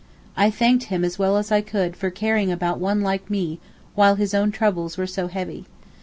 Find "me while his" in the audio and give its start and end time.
3.29-4.33